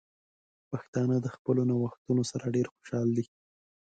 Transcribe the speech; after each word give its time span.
پښتانه 0.69 1.15
د 1.21 1.27
خپلو 1.35 1.61
نوښتونو 1.69 2.23
سره 2.31 2.45
ډیر 2.55 2.67
خوشحال 2.73 3.07
دي. 3.17 3.25